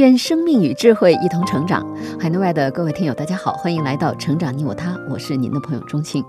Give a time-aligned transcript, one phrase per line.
[0.00, 1.86] 愿生命与智慧一同成长。
[2.18, 6.24] 海内外的各位听友，大家好，欢迎来到《成长你我他》，我是您的朋友钟庆。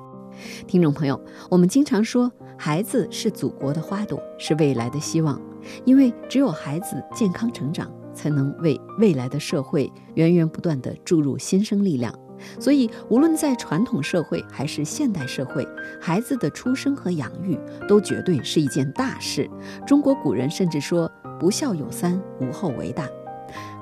[0.68, 1.18] 听众朋友，
[1.50, 5.40] 我们经常说，孩子是祖国的花朵，是未来的希望，
[5.86, 12.14] 因为只有孩子健康成长，才能为未来的社会源源不断地注入新生力量。
[12.60, 15.66] 所以，无论在传统社会还是现代社会，
[15.98, 17.58] 孩子的出生和养育
[17.88, 19.50] 都绝对是一件大事。
[19.88, 21.10] 中国古人甚至说
[21.40, 23.08] ：“不孝有三，无后为大。”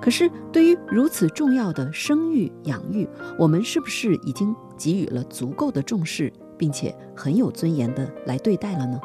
[0.01, 8.99] 可是，对于如此重要的生育养育，我们是不是已经给予了足够的重视，并且很有尊严的来对待了呢？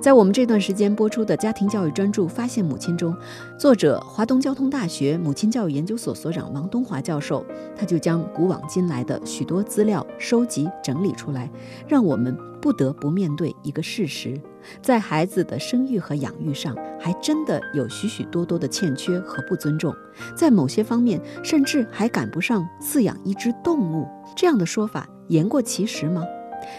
[0.00, 3.16] 在我们这段时间播出的家庭教育专注《发现母亲》中，
[3.56, 11.48] 作者华东交通大学母亲教育研究所所长王东华教授，他就将古往今来的许多资料收集整理出来，
[11.86, 14.38] 让我们不得不面对一个事实：
[14.80, 19.94] 在孩子的生育和养育上，还真的有许许多多的欠缺和不尊重，
[20.36, 24.08] 在某些方面甚至还赶不上饲养一只动物。
[24.36, 26.24] 这样的说法言过其实吗？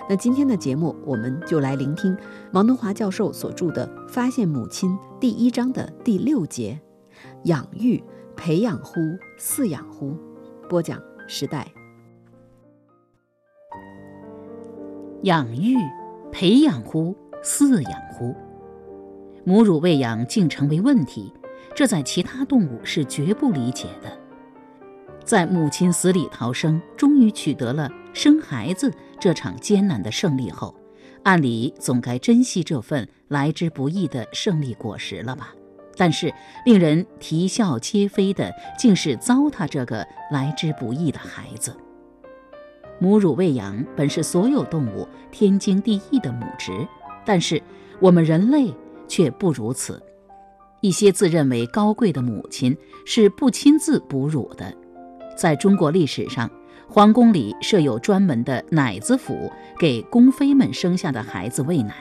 [0.09, 2.15] 那今天的节目，我们就来聆听
[2.53, 6.79] 王东华教授所著的《发现母亲》第一章的第六节：
[7.43, 8.01] 养育、
[8.35, 8.99] 培养乎？
[9.37, 10.15] 饲养乎？
[10.69, 11.67] 播讲时代。
[15.23, 15.77] 养育、
[16.31, 17.15] 培养乎？
[17.43, 18.35] 饲养乎？
[19.43, 21.31] 母乳喂养竟成为问题，
[21.75, 24.17] 这在其他动物是绝不理解的。
[25.25, 28.91] 在母亲死里逃生，终于取得了生孩子。
[29.19, 30.75] 这场艰难的胜利后，
[31.23, 35.53] 按理总该珍惜这份来之不易的胜利果实了吧？
[35.95, 36.33] 但是
[36.65, 41.75] 令人啼笑皆非的，竟是糟蹋这个来之不易的孩子。
[42.99, 46.71] 母乳喂养本是所有动物天经地义的母职，
[47.25, 47.61] 但是
[47.99, 48.73] 我们人类
[49.07, 50.01] 却不如此。
[50.81, 54.73] 一些自认为高贵的母亲是不亲自哺乳的，
[55.37, 56.49] 在中国历史上。
[56.89, 61.95] 皇宫里设有专门的奶子府，给宫妃们生下的孩子喂奶。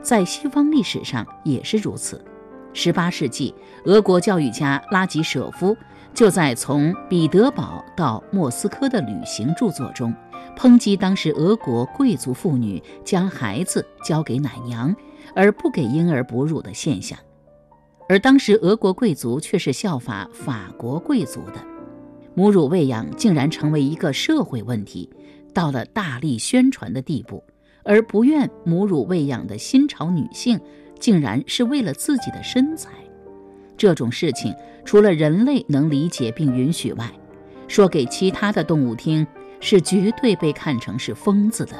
[0.00, 2.24] 在西方历史上也是如此。
[2.72, 5.76] 十八世纪，俄国教育家拉吉舍夫
[6.14, 10.14] 就在《从彼得堡到莫斯科的旅行》著作中，
[10.56, 14.94] 抨击当时俄国贵族妇女将孩子交给奶娘，
[15.34, 17.18] 而不给婴儿哺乳的现象。
[18.08, 21.54] 而当时俄国贵族却是效法法国贵族的。
[22.34, 25.08] 母乳喂养竟然成为一个社会问题，
[25.52, 27.42] 到了大力宣传的地步，
[27.82, 30.58] 而不愿母乳喂养的新潮女性，
[30.98, 32.90] 竟然是为了自己的身材。
[33.76, 34.54] 这种事情，
[34.84, 37.10] 除了人类能理解并允许外，
[37.68, 39.26] 说给其他的动物听，
[39.62, 41.72] 是绝对被看成是疯子的。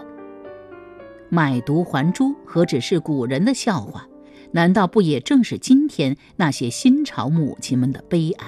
[1.28, 4.06] 买椟还珠，何止是古人的笑话？
[4.52, 8.46] 难道不也正是今天那些新潮母亲们的悲哀？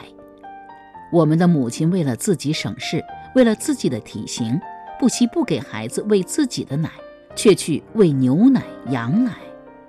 [1.13, 3.03] 我们的母亲为了自己省事，
[3.35, 4.61] 为了自己的体型，
[5.01, 6.91] 不惜不给孩子喂自己的奶，
[7.35, 9.33] 却去喂牛奶、羊奶。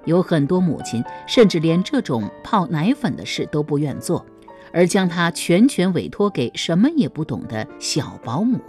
[0.06, 4.25] 有很多母亲甚至连这种泡奶粉的事都不愿做，
[4.72, 8.59] 而将它全权委托给什么也不懂的小保姆。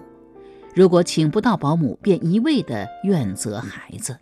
[0.76, 4.14] 如果请不到保姆，便一味地怨责孩子。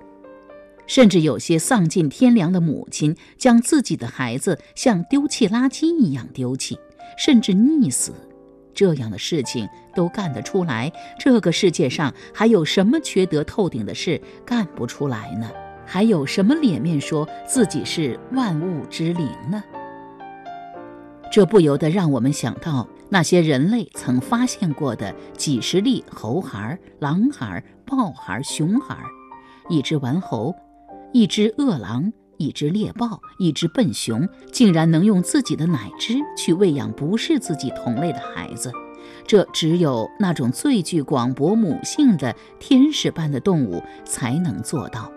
[0.86, 6.78] 甚至有些丧尽天良的母亲，将自己的孩子像丢弃垃圾一样丢弃。
[7.18, 8.12] 甚至溺死，
[8.72, 10.92] 这样的事情都干得出来？
[11.18, 15.50] 这个世界上还有什么缺德透顶的事干不出来呢？
[15.84, 19.62] 还有什么脸面说自己是万物之灵呢？
[21.32, 28.98] 这不由得让我们想到那些人类曾发现过的几十粒猴孩、狼孩、豹孩、熊孩，
[29.68, 30.52] 一只顽猴，
[31.12, 32.12] 一只饿狼。
[32.36, 38.72] 一只猎豹，一只笨熊，竟然能用自己的奶汁去喂养不是自己同类的孩子，
[39.24, 45.08] 这只有那种最具广博母性的天使般的动物才能做到。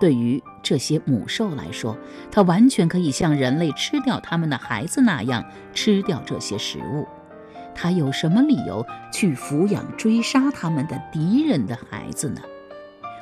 [0.00, 1.94] 对于这些母兽来说，
[2.30, 7.06] 它完全可以像人类吃掉他们的孩子那样吃掉这些食物。
[7.78, 12.40] 他有什么理由去抚养追杀他们的敌人的孩子呢？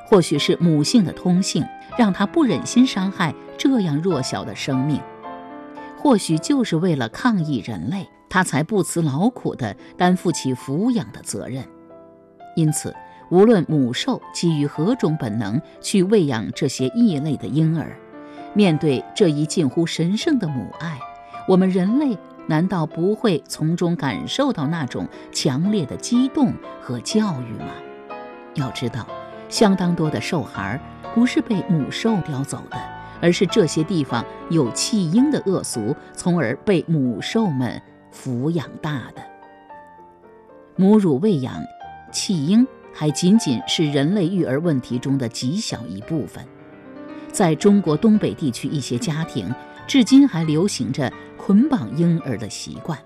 [0.07, 1.65] 或许是母性的通性。
[1.97, 5.01] 让他不忍心伤害这样弱小的生命，
[5.97, 11.65] 或许就是为了抗议人类，他才不辞劳苦地担负起抚养的责任。
[12.55, 12.95] 因此，
[13.31, 17.97] 无论母兽基于何种本能去喂养这些异类的婴儿，
[18.53, 20.99] 面对这一近乎神圣的母爱，
[21.49, 27.71] 我们人类难道不会从中感受到那种强烈的激动和教育吗？
[28.55, 29.07] 要知道，
[29.49, 30.81] 相当多的兽孩
[31.15, 32.77] 不是被母兽叼走的，
[33.21, 37.81] 而是这些地方有弃婴的恶俗，从而被母兽们
[38.13, 39.23] 抚养大的。
[40.77, 41.55] 母乳喂养、
[42.13, 46.45] 弃婴还仅仅是人类育儿问题中的极小一部分。
[47.33, 49.55] 在中国东北地区一些家庭，
[49.87, 52.99] 至今还流行着捆绑婴儿的习惯。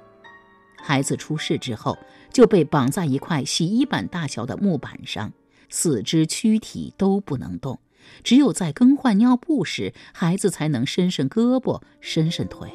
[0.83, 1.99] 孩子出世之后，
[2.33, 5.33] 就被绑在一块洗衣板大小的木板上。
[5.69, 7.79] 四肢躯体都不能动，
[8.25, 12.69] 只有在更换尿布时，孩子才能伸伸胳膊、伸伸腿。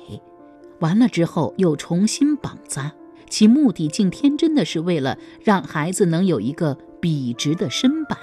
[0.80, 2.94] 完了之后又重新绑扎，
[3.30, 8.18] 其目的竟天真的是为了让孩子能有一个笔直的身板。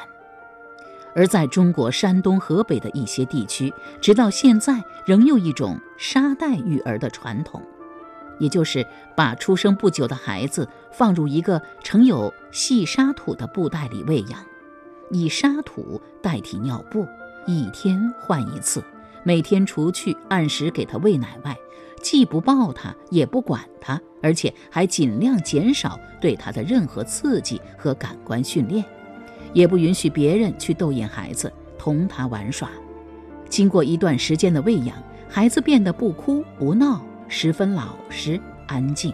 [1.15, 7.63] 而在中国山东、河北的一些地区，直到现在仍有一种沙袋育儿的传统，
[8.39, 8.87] 也就是
[9.17, 14.39] 把出生不久的孩子放入一个盛有细沙土的布袋里喂养。
[15.11, 17.07] 以沙土代替尿布，
[17.47, 18.83] 一天换一次。
[19.25, 21.57] 每天除去按时给他喂奶外，
[22.01, 28.85] 既不抱他，也不管他，而且还尽量减少对他的任何刺激和感官训练，
[29.53, 32.69] 也不允许别人去逗引孩子，同他玩耍。
[33.49, 34.97] 经过一段时间的喂养，
[35.29, 39.13] 孩子变得不哭不闹，十分老实安静。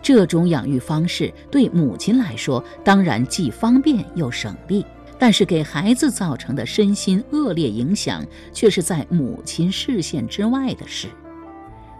[0.00, 4.84] 这种养育方式对母亲来说，当然既方便又省力。
[5.20, 11.08] 但是给孩子造成的身心恶劣影响，却是在母亲视线之外的事。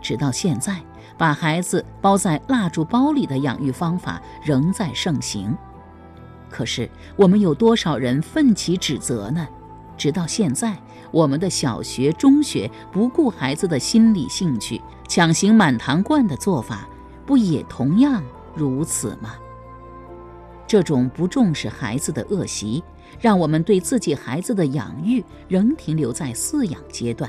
[0.00, 0.80] 直到现在，
[1.16, 5.52] 把孩子包在蜡烛包里的养育方法仍在盛行。
[6.50, 9.46] 可是，我们有多少人奋起指责呢？
[9.96, 10.76] 直到现在，
[11.10, 16.88] 我们的小学、中学不顾孩子的心理兴趣，强行满堂灌的做法，
[17.26, 18.22] 不也同样
[18.54, 19.34] 如此吗？
[20.66, 22.82] 这种不重视孩子的恶习。
[23.20, 27.28] 让我们对自己孩子的养育仍停留在饲养阶段，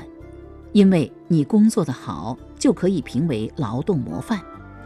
[0.72, 4.38] 因为你工作的好就可以评为劳动模范，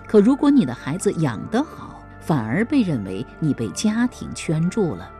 [0.06, 1.93] 可如果你的孩子养得好，
[2.24, 5.10] 反而被认为你被家庭圈住了。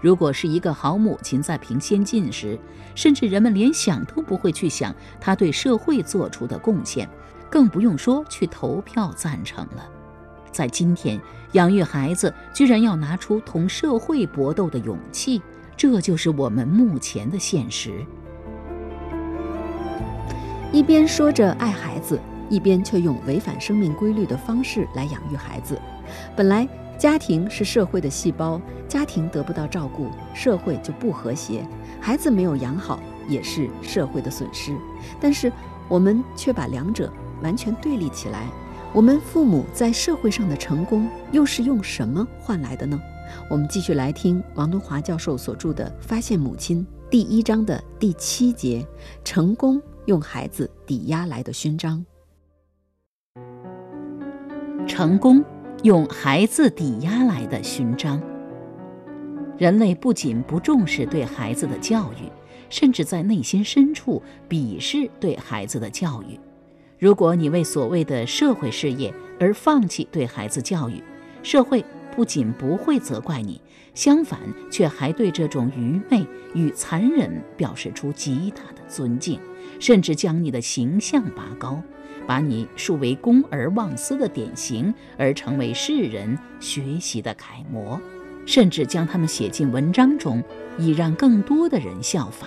[0.00, 2.58] 如果是一个好母亲在评先进时，
[2.94, 7.08] 甚至人们连想都不会去想她对社会做出的贡献，
[7.50, 9.88] 更不用说去投票赞成了。
[10.50, 11.20] 在今天，
[11.52, 15.40] 养育孩子居然要拿出同社会搏斗的勇气，
[15.76, 18.04] 这就是我们目前的现实。
[20.72, 25.80] 一边说着爱孩子，一边却用违反生命规律的方式来养育孩子。
[26.36, 26.68] 本来
[26.98, 31.66] 家庭是社会的细胞，家庭得不到照顾，社会就不和谐；
[32.00, 34.76] 孩子没有养好，也是社会的损失。
[35.20, 35.50] 但是
[35.88, 37.12] 我们却把两者
[37.42, 38.46] 完全对立起来。
[38.94, 43.00] 我们父母在社会上的成功，又是用什么换来的呢？
[43.48, 48.86] 我们继续来听王东华教授所著的《发现母亲》第一章的第七节：
[49.24, 52.04] 成功用孩子抵押来的勋章。
[54.86, 55.42] 成功
[55.82, 58.22] 用孩子抵押来的勋章。
[59.58, 62.30] 人类不仅不重视对孩子的教育，
[62.70, 66.38] 甚至在内心深处鄙视对孩子的教育。
[67.00, 71.02] 如果你为所谓的社会事业而放弃对孩子教育，
[71.42, 71.84] 社会
[72.14, 73.60] 不仅不会责怪你，
[73.92, 74.38] 相反，
[74.70, 76.24] 却还对这种愚昧
[76.54, 79.40] 与残忍表示出极大的尊敬，
[79.80, 81.82] 甚至将你的形象拔高，
[82.26, 88.00] 把你树为公而忘私的典型，而成为世人学习的楷模，
[88.46, 90.42] 甚至将他们写进文章中，
[90.78, 92.46] 以让更多的人效法。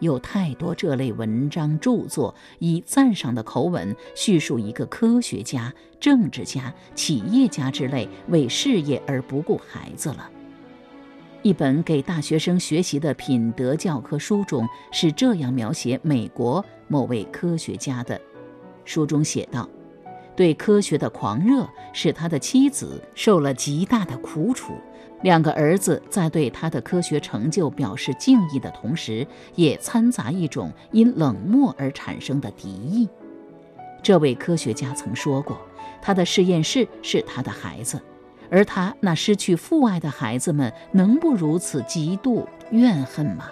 [0.00, 10.28] 有太多这类文章著作，以赞赏的口吻叙述一个科学家、政治家、企业家之类为事业而不顾孩子了。
[11.42, 18.20] 一本给大学生学习的品德教科书中是这样描写美国某位科学家的：
[18.84, 19.68] 书中写道，
[20.34, 24.72] 对科学的狂热使他的妻子受了极大的苦楚。
[25.22, 29.24] 两个儿子在对他的科学成就表示敬意的同时，
[29.54, 33.08] 也掺杂一种因冷漠而产生的敌意。
[34.02, 35.56] 这位科学家曾说过，
[36.00, 38.00] 他的实验室是他的孩子，
[38.50, 43.48] 而他那失去父爱的孩子们能不如此嫉妒怨恨吗？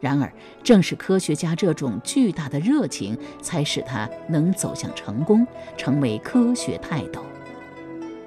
[0.00, 7.22] 然而，正是科学家这种巨大的热情，才使他能走向成功，成为科学泰斗。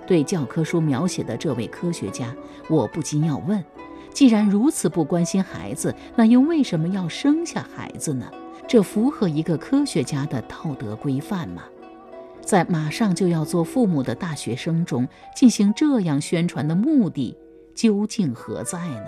[0.06, 2.36] 对教科书描写的这位科学家，
[2.70, 3.64] 我不禁要问：
[4.14, 8.30] 既然如此不关心孩子，那又为什么要生下孩子呢？
[8.68, 11.64] 这符合一个科学家的道德规范吗？
[12.42, 17.38] 在马上就要做父母的大学生中进行这样宣传的目的
[17.74, 19.08] 究竟何在呢？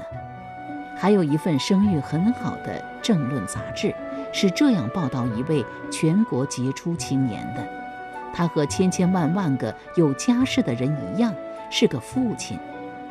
[1.05, 3.93] 还有一份声誉很好的政论杂志
[4.33, 7.63] 是这样报道一位全国杰出青年的：
[8.33, 11.31] 他和千千万万个有家室的人一样，
[11.69, 12.57] 是个父亲。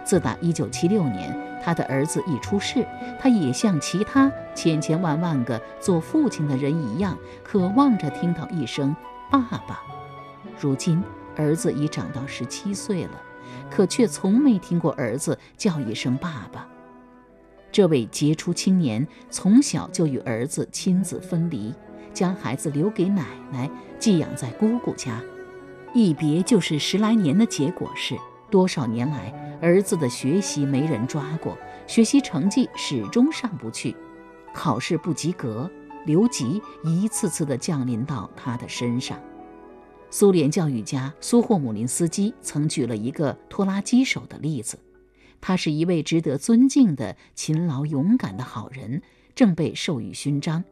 [0.03, 1.33] 自打1976年
[1.63, 2.85] 他的儿子一出世，
[3.21, 8.93] 他也像其他千千万万个做父亲的人一样，渴望着听到一声
[9.31, 9.81] “爸爸”。
[10.59, 11.01] 如今
[11.37, 13.13] 儿子已长到十七岁了，
[13.71, 16.67] 可却从没听过儿子叫一声“爸爸”。
[17.75, 21.75] 这位杰出青年从小就与儿子亲子分离，
[22.13, 25.21] 将孩子留给奶奶寄养在姑姑家，
[25.93, 28.17] 一别就是十来年的结果是，
[28.49, 33.97] 多少年来儿子的学习没人抓过，学习成绩始终上不去，
[34.55, 35.69] 考试不及格，
[36.07, 39.19] 留级一次次的降临到他的身上。
[40.11, 44.79] 苏联教育家苏霍姆林斯基曾举了一个拖拉机手的例子，
[45.47, 49.03] 他是一位值得尊敬的勤劳勇敢的好人，
[49.35, 50.65] 正被授予勋章，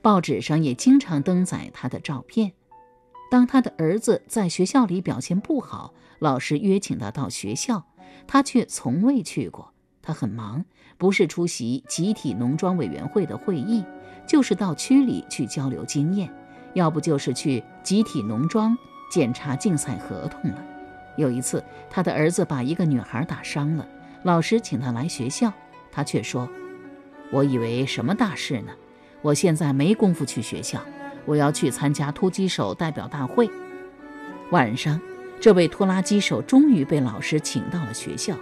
[0.00, 2.52] 报纸上也经常登载他的照片。
[3.28, 7.84] 当他的儿子在学校里表现不好，老师约请他到学校，
[8.28, 9.74] 他却从未去过。
[10.00, 10.64] 他很忙，
[10.96, 13.84] 不是出席集体农庄委员会的会议，
[14.28, 16.32] 就是到区里去交流经验，
[16.74, 18.78] 要不就是去集体农庄。
[19.10, 20.64] 检查竞赛合同了。
[21.16, 23.84] 有一次，他的儿子把一个女孩打伤了，
[24.22, 25.52] 老师请他来学校，
[25.90, 26.48] 他却说
[27.32, 28.72] ：“我以为什么大事呢？
[29.22, 30.80] 我现在没工夫去学校，
[31.24, 33.48] 我要去参加突击手代表大会。”
[34.52, 35.00] 晚上，
[35.40, 38.36] 这位拖拉机手终于被老师请到了学校。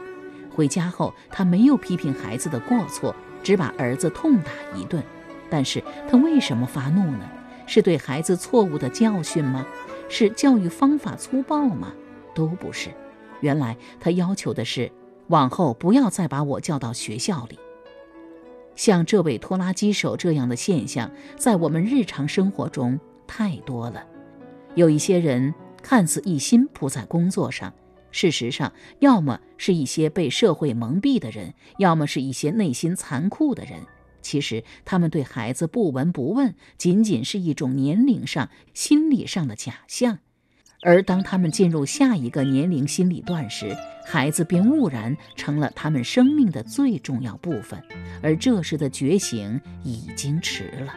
[0.50, 5.00] 回家后，他没有批评孩子的过错，只把儿子痛打一顿。
[5.48, 7.28] 但是他为什么发怒呢？
[7.66, 9.64] 是对孩子错误的教训吗？
[10.08, 11.92] 是教育方法粗暴吗？
[12.34, 12.90] 都不是。
[13.40, 14.90] 原来他要求的是，
[15.28, 17.58] 往后不要再把我叫到学校里。
[18.76, 24.04] 像这位拖拉机手这样的现象，在我们日常生活中太多了。
[24.74, 27.72] 有一些人看似一心扑在工作上，
[28.12, 33.80] 事实上，要么是一些被社会蒙蔽的人，要么是一些内心残酷的人。
[34.22, 40.18] 其实他们对孩子不闻不问，仅仅是一种年龄上、心理上的假象。
[40.82, 47.82] 而当他们进入下一个年龄心理段时，孩子便兀然成了他们生命的最重要部分。
[48.22, 50.94] 而这时的觉醒已经迟了。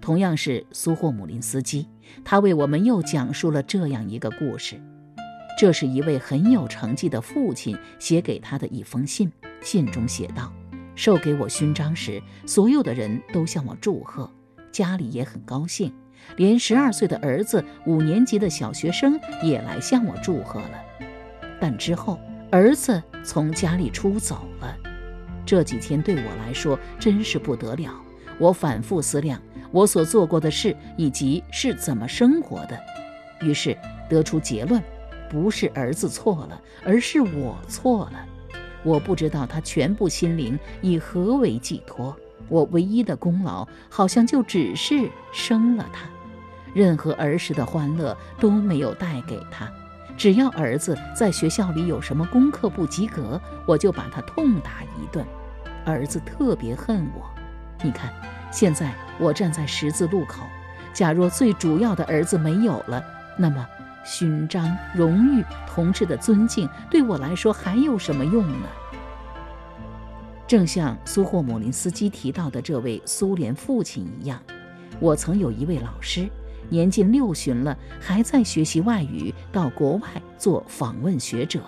[0.00, 1.86] 同样是苏霍姆林斯基，
[2.24, 4.80] 他为我们又讲述了这样一个故事：
[5.58, 9.30] 这是一位很有成绩的父亲写给他的一封信，
[9.60, 10.52] 信中写道。
[10.94, 14.30] 授给我勋章时，所有的人都向我祝贺，
[14.70, 15.92] 家里也很高兴，
[16.36, 21.06] 连十二岁的儿子、五年级的小学生也来向我祝贺了。
[21.60, 22.18] 但之后，
[22.50, 24.76] 儿子从家里出走了。
[25.44, 27.92] 这几天对我来说真是不得了。
[28.38, 32.78] 我反复思量我所做过的事以及是怎么生活的，
[33.40, 33.76] 于是
[34.08, 34.82] 得出结论：
[35.28, 38.26] 不是儿子错了，而是我错了。
[38.82, 42.16] 我不知道他全部心灵以何为寄托，
[42.48, 46.08] 我唯一的功劳好像就只是生了他，
[46.74, 49.70] 任何儿时的欢乐都没有带给他。
[50.16, 55.24] 只要儿子在学校里有什么功课不及格，我就把他痛打一顿。
[55.84, 57.24] 儿子特别恨我。
[57.82, 58.12] 你看，
[58.50, 60.44] 现在我站在十字路口，
[60.92, 63.04] 假若最主要的儿子没有了，
[63.36, 63.66] 那么……
[64.04, 68.66] 勋章、荣誉、同志的尊敬，对我来说还有什么用呢？
[70.44, 74.42] 正像苏霍姆林斯基提到的这位苏联父亲一样，
[74.98, 76.28] 我曾有一位老师，
[76.72, 81.60] 年近六旬了，还在学习外语，到国外做访问学者。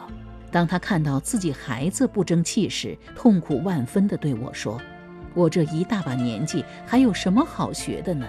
[0.50, 4.80] 当他看到自己孩子不争气时，痛苦万分地对我说
[5.36, 8.26] ：“我这一大把年纪，还有什么好学的呢？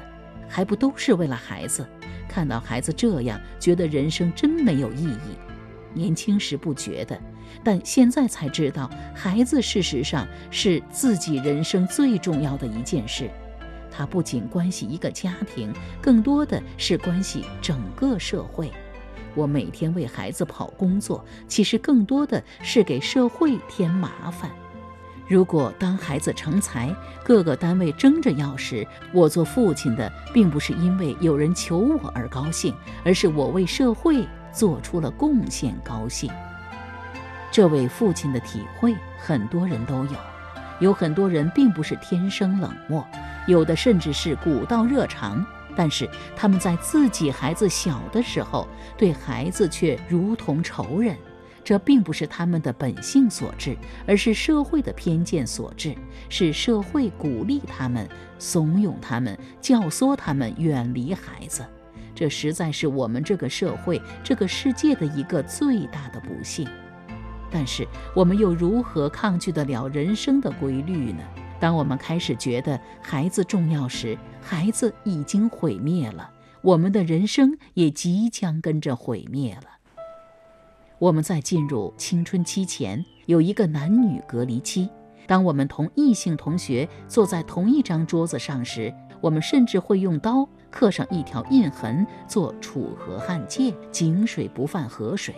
[0.50, 1.88] 还不都是为了孩子？”
[2.28, 5.38] 看到孩子这样，觉得人生真没有意义。
[5.94, 7.18] 年轻时不觉得，
[7.64, 13.32] 但现在才知道，孩子事实上是自己人生最重要的一件事。
[13.96, 15.72] 它不仅关系一个家庭，
[16.02, 18.72] 更多的是关系整个社会。
[19.34, 24.52] 我每天为孩子跑工作，其实更多的是给社会添麻烦。
[25.28, 32.74] 如果当孩子成才，各个单位争着要时，我做父亲的并不是因为有人求我而高兴，
[33.04, 36.30] 而是我为社会做出了贡献高兴。
[37.52, 40.16] 这位父亲的体会，很多人都有。
[40.80, 43.08] 有很多人并不是天生冷漠，
[43.48, 45.46] 有的甚至是古道热肠。
[45.78, 48.66] 但是他们在自己孩子小的时候，
[48.98, 51.18] 对孩子却如同仇人。
[51.66, 53.76] 这并不是他们的本性所致，
[54.08, 55.96] 而是社会的偏见所致，
[56.30, 61.66] 是社会鼓励他们、怂恿他们、教唆他们远离孩子。
[62.14, 66.66] 这实在是我们这个社会、这个世界的一个最大的不幸。
[67.52, 67.86] 但是，
[68.16, 71.24] 我们又如何抗拒得了人生的规律呢？
[71.66, 76.30] 当我们开始觉得孩子重要时，孩子已经毁灭了，
[76.62, 79.64] 我们的人生也即将跟着毁灭了。
[81.00, 84.88] 我们在进入青春期前有一个男女隔离期。
[85.26, 95.34] 当我们同异性同学坐在同一张桌子上时，我们甚至会用刀刻上一条印痕，做楚河汉界，井水不犯河水。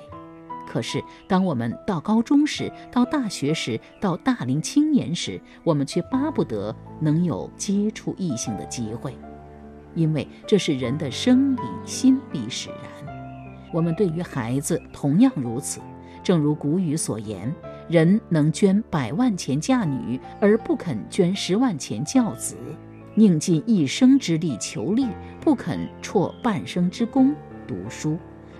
[0.67, 9.17] 可是，当我们到高中时，到大学时，到大龄青年时，我们却巴不得能有接触异性的机会，
[9.95, 13.15] 因为这是人的生理、心理使然。
[13.73, 15.79] 我们对于孩子同样如此，
[16.21, 17.53] 正如古语所言
[17.89, 22.55] ：“人能捐百万钱嫁女，而不肯捐十万钱教子；
[23.15, 25.07] 宁尽一生之力求利，
[25.39, 27.33] 不肯辍半生之功
[27.65, 28.17] 读书；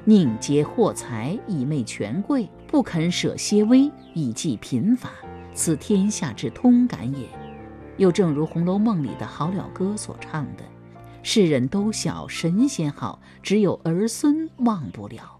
[0.09, 5.09] 宁结货财以媚权贵，不肯舍些微以济贫乏。
[5.53, 7.27] 此天下之通感也。”
[7.97, 10.63] 又正如《红楼梦》里的好了歌所唱的。
[11.23, 15.37] 世人都晓神仙好，只有儿孙忘不了。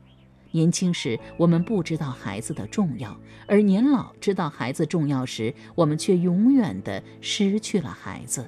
[0.52, 8.46] 年轻时我们不知道孩子的重要，而年老知道孩子重要时，我们却永远的失去了孩子。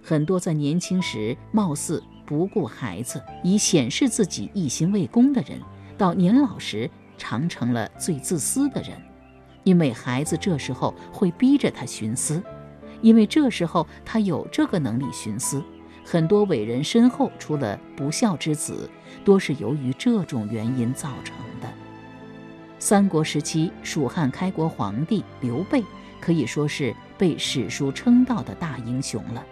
[0.00, 5.60] 很多在年轻时貌似不顾孩子，以显示自己一心为公的人，
[5.96, 8.90] 到年老时常成了最自私的人，
[9.62, 12.42] 因为孩子这时候会逼着他徇私，
[13.00, 15.62] 因为这时候他有这个能力徇私。
[16.06, 18.90] 很多伟人身后出了不孝之子，
[19.24, 21.68] 多是由于这种原因造成的。
[22.78, 25.82] 三国时期，蜀汉开国皇帝刘备
[26.20, 29.42] 可以说是被史书称道的大英雄了。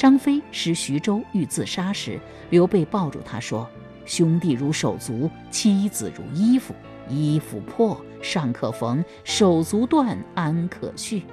[0.00, 3.68] 张飞失徐州欲自杀时，刘备抱住他说
[4.06, 6.74] ：“兄弟如手足，妻子如衣服，
[7.06, 11.24] 衣服破尚可缝，手足断安可续？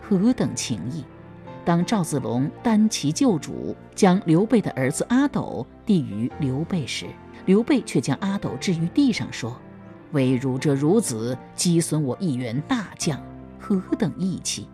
[0.00, 1.04] 何等情谊！”
[1.66, 7.06] 当赵子龙单骑救主，将刘备的儿子阿斗递于刘备时，
[7.46, 9.60] 刘备却将阿斗置于地上，说
[10.14, 13.20] ：“唯汝这孺子，击损我一员大将，
[13.58, 14.68] 何等义气！”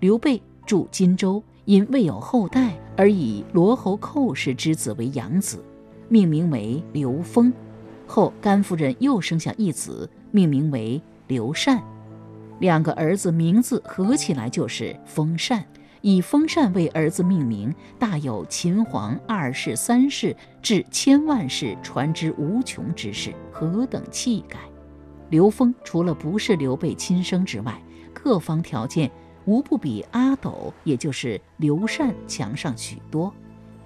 [0.00, 5.62] 刘备驻荆州，因未有后代，而以罗侯寇氏之子为养子，
[6.08, 7.52] 命名为刘封。
[8.06, 11.82] 后甘夫人又生下一子，命名为刘禅。
[12.60, 15.62] 两个儿子名字合起来就是封禅。
[16.02, 24.56] 以封禅为儿子命名，大有秦皇二世、三世至千万世传之无穷之势，何等气概！
[25.30, 27.82] 刘封除了不是刘备亲生之外，
[28.14, 29.10] 各方条件
[29.46, 33.28] 无不比阿斗，也就是刘禅强上许多。《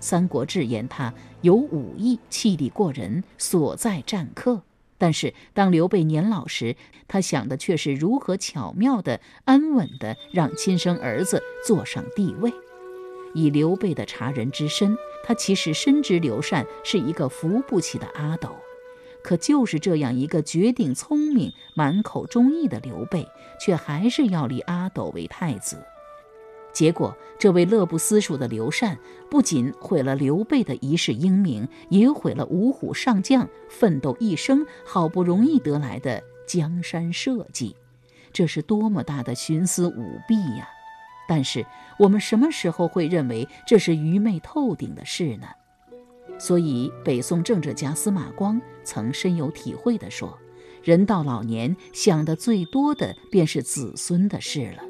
[0.00, 4.62] 三国志》言他有武艺，气力过人，所在战客。
[4.96, 12.52] 但是，当刘备年老时，他想的却是如何巧妙的、安稳的让亲生儿子坐上帝位。
[13.34, 18.56] 以刘备的察人之身，他其实深知刘禅是一个扶不起的阿斗。
[19.22, 23.28] 可就是这样一个绝顶聪明、满口忠义的刘备，
[23.60, 25.82] 却还是要立阿斗为太子。
[26.72, 28.96] 结果，这位乐不思蜀的刘禅
[29.28, 37.74] 不仅毁了刘备的一世英名，也毁了五虎上将奋斗一生好不容易得来的江山社稷。
[38.32, 40.68] 这是多么大的徇私舞弊呀！
[41.28, 41.66] 但是，
[41.98, 45.48] 我们什么时候会认为这是愚昧透顶的事呢？
[46.38, 50.38] 所以，北宋政治家司马光曾深有体会地说
[50.82, 54.82] ：“人到老年，想的最多的便是子孙的事了。”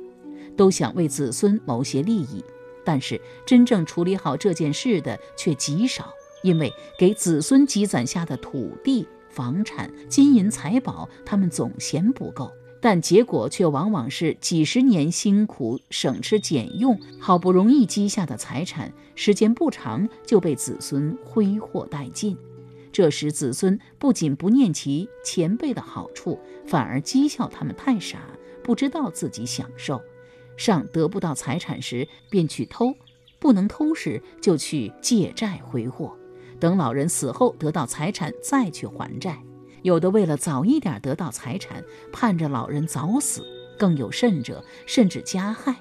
[0.56, 2.44] 都想为子孙谋些利益，
[2.84, 6.10] 但是真正处理好这件事的却极少，
[6.42, 22.36] 因为给子孙积攒下的土地、房产、金银财宝，他们总嫌不够，但结果却往往是几十年辛苦省吃俭用，好不容易积下的财产，时间不长就被子孙挥霍殆尽。
[22.92, 28.18] 这时，子孙不仅不念其前辈的好处，反而讥笑他们太傻，
[28.62, 30.00] 不知道自己享受。
[30.56, 32.92] 上得不到财产时，便去偷；
[33.38, 36.16] 不能偷时，就去借债挥霍。
[36.58, 39.42] 等老人死后得到财产，再去还债。
[39.82, 43.40] 有的为了早一点得到财产，盼着老人早死；
[43.78, 45.76] 更有甚者，甚至加害。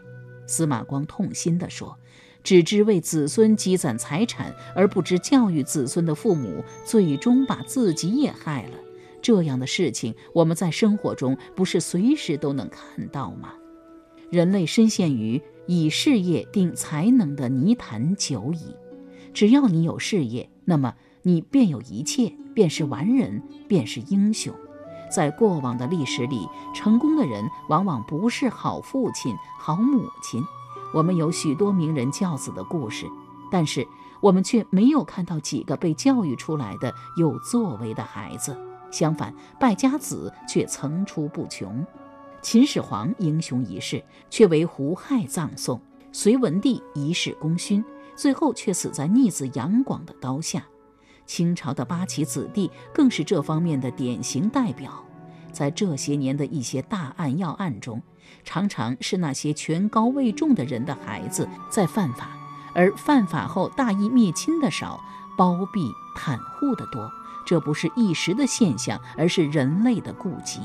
[0.48, 1.98] 司马光痛心地说
[2.44, 8.78] ：“只知为子孙积攒财产，而不知教育子孙的父母，最终把自己也害了。
[9.22, 13.54] 这样的事情，我们在生活中不是随时都能看到吗？
[14.32, 18.76] 人类深陷于以事业定才能的泥潭久矣。
[19.34, 24.54] 只要你有事业，那么你便有一切。”便是完人，便是英雄。
[25.10, 30.44] 在过往的历史里，成功的人往往不是好父亲、好母亲。
[30.94, 33.06] 我们有许多名人教子的故事，
[33.52, 33.88] 但是
[34.22, 38.58] 我们却没有看到几个被教育出来的有作为的孩子。
[38.92, 41.86] 相反，败家子却层出不穷。
[42.42, 45.78] 秦始皇英雄一世，却为胡亥葬送；
[46.12, 47.84] 隋文帝一世功勋，
[48.16, 50.66] 最后却死在逆子杨广的刀下。
[51.28, 55.06] 清朝的八旗子弟更是这方面的典型代表。
[55.52, 58.02] 在这些年的一些大案要案中，
[58.44, 62.30] 常常是那些权高位重的人的孩子在犯法，
[62.74, 65.00] 而犯法后大义灭亲的少，
[65.38, 67.12] 包庇袒护的多。
[67.46, 70.60] 这不是一时的现象，而是人类的痼疾。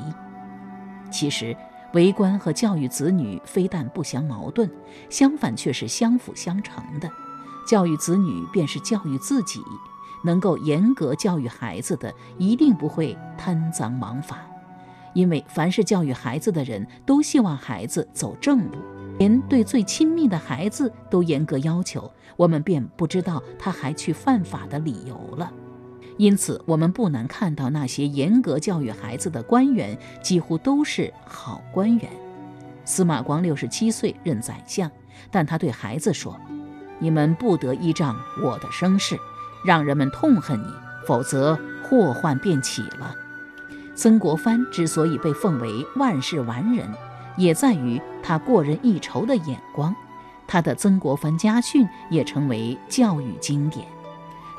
[1.11, 1.57] 其实，
[1.93, 4.71] 为官和教育子女非但不相矛盾，
[5.09, 7.11] 相反却是相辅相成的。
[7.67, 9.63] 教育子女便是教育自己。
[10.27, 14.39] 能够严格教育孩子的，一定不会贪赃枉法，
[15.15, 18.79] 因为凡是教育孩子的人都希望孩子走正路，
[19.19, 25.51] 连对最亲密的孩子都严格要求，我们便不知道他还去犯法的理由了。
[26.19, 32.11] 因此，我们不难看到那些严格教育孩子的官员，几乎都是好官员。
[32.85, 34.91] 司马光六十七岁任宰相，
[35.31, 36.39] 但他对孩子说
[37.01, 39.17] ：“你们不得依仗我的声势。”
[39.65, 40.67] 让人们痛恨你，
[41.07, 43.15] 否则祸患便起了。
[43.95, 46.89] 曾国藩之所以被奉为万世完人，
[47.37, 49.95] 也在于他过人一筹的眼光。
[50.47, 53.87] 他的《曾国藩家训》也成为教育经典。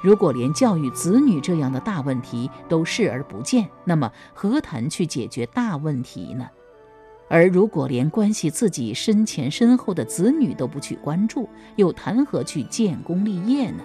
[0.02, 6.48] 如果连教育子女这样的大问题都视而不见，那么何谈去解决大问题呢？
[7.28, 13.84] 而如果连关系自己身前身后的子女都不去关注，又谈何去建功立业呢？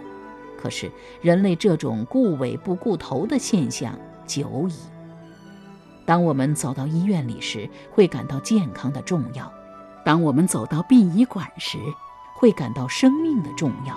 [0.58, 0.90] 可是，
[1.22, 4.74] 人类这种顾尾不顾头的现象久矣。
[6.10, 9.44] 当我们走到医院里时，会感到健康的重要；
[10.04, 11.78] 当我们走到殡仪馆时，
[12.34, 13.94] 会感到生命的重要；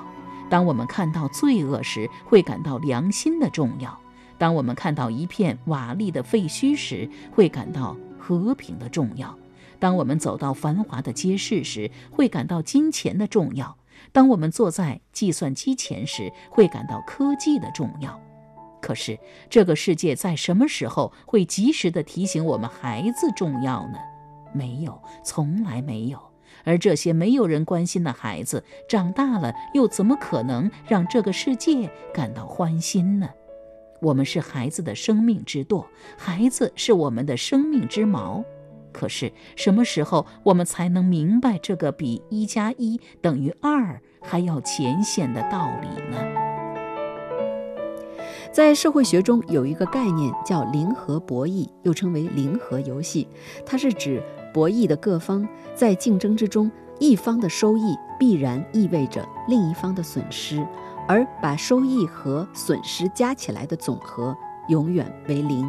[0.47, 3.89] 当我们看到罪恶时，会感到良心的重要；
[4.37, 9.29] 当我们看到一片瓦砾的废墟时，会感到和平的重要；
[9.79, 13.75] 当我们走到繁华的街市时，会感到金钱的重要。
[14.11, 18.19] 当我们坐在计算机前时，会感到科技的重要。
[18.83, 19.17] 可是，
[19.49, 23.97] 这个世界在什么时候会及时的提醒我们孩子重要呢？
[24.53, 26.19] 没有，从来没有。
[26.65, 33.29] 而这些没有人关心的孩子，长大了又怎么可能让这个世界感到欢心呢？
[34.01, 38.43] 我们是孩子的生命之舵，孩子是我们的生命之锚。
[38.91, 46.52] 可是什么时候我们才能明白这个比一加一等于二还要浅显的道理呢？
[48.53, 53.27] 在社会学中有一个概念叫零和博弈，又称为零和游戏。
[53.65, 54.21] 它是指
[54.53, 60.63] 博弈的各方在竞争之中，一方的收益必然意味着另一方的损失，
[61.07, 64.37] 而把收益和损失加起来的总和
[64.67, 65.67] 永远为零。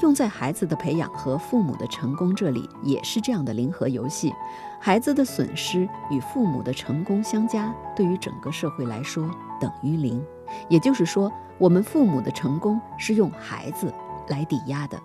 [0.00, 4.32] 用在孩子的培养和父母的成功这里也是这样的零和游戏，
[4.80, 9.28] 孩子的损失与父母的成功相加，对于整个社会来说
[9.60, 10.24] 等于零。
[10.68, 13.92] 也就是说，我们父母的成功是用孩子
[14.28, 15.00] 来抵押的。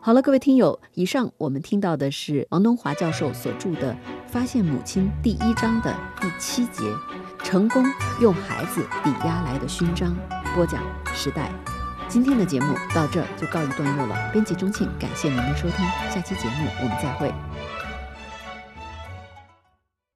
[0.00, 3.92] 好了，各位听友，以上我们听到的是王东华教授所著的
[4.26, 6.82] 《发现母亲》第一章的第七节：
[7.42, 7.84] 成功
[8.20, 10.16] 用孩子抵押来的勋章。
[10.54, 10.80] 播讲
[11.12, 11.50] 时代。
[12.08, 14.16] 今天的节目到这就告一段落了。
[14.32, 17.34] 编辑钟庆，感谢您的收听，下期节目我们再会。